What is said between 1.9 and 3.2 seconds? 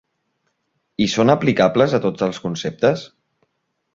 a tots els conceptes?